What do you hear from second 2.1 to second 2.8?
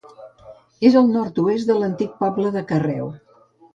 poble de